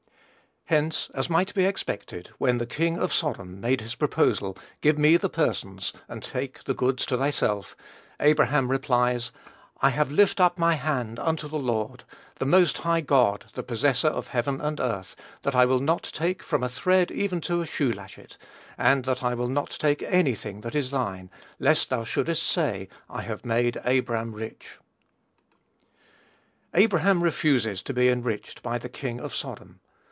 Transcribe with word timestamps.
Hence, 0.65 1.09
as 1.13 1.29
might 1.29 1.53
be 1.53 1.65
expected, 1.65 2.27
when 2.37 2.57
the 2.57 2.65
king 2.65 2.97
of 2.97 3.13
Sodom 3.13 3.59
made 3.59 3.81
his 3.81 3.93
proposal, 3.93 4.57
"Give 4.79 4.97
me 4.97 5.17
the 5.17 5.27
persons 5.27 5.91
and 6.07 6.23
take 6.23 6.63
the 6.63 6.73
goods 6.73 7.05
to 7.07 7.17
thyself," 7.17 7.75
Abraham 8.21 8.69
replies, 8.71 9.33
"I 9.81 9.89
have 9.89 10.13
lift 10.13 10.39
up 10.39 10.57
my 10.57 10.75
hand 10.75 11.19
unto 11.19 11.49
the 11.49 11.59
Lord, 11.59 12.05
the 12.39 12.45
most 12.45 12.77
high 12.77 13.01
God, 13.01 13.47
the 13.51 13.63
possessor 13.63 14.07
of 14.07 14.27
heaven 14.29 14.61
and 14.61 14.79
earth, 14.79 15.13
that 15.41 15.55
I 15.57 15.65
will 15.65 15.81
not 15.81 16.03
take 16.03 16.41
from 16.41 16.63
a 16.63 16.69
thread 16.69 17.11
even 17.11 17.41
to 17.41 17.61
a 17.61 17.65
shoelatchet, 17.65 18.37
and 18.77 19.03
that 19.03 19.21
I 19.23 19.33
will 19.33 19.49
not 19.49 19.71
take 19.71 20.01
any 20.03 20.35
thing 20.35 20.61
that 20.61 20.73
is 20.75 20.91
thine, 20.91 21.29
lest 21.59 21.89
thou 21.89 22.05
shouldest 22.05 22.43
say, 22.43 22.87
I 23.09 23.23
have 23.23 23.43
made 23.43 23.75
Abram 23.83 24.31
rich." 24.31 24.77
Abraham 26.73 27.21
refuses 27.21 27.81
to 27.83 27.93
be 27.93 28.07
enriched 28.07 28.63
by 28.63 28.77
the 28.77 28.87
king 28.87 29.19
of 29.19 29.35
Sodom. 29.35 29.81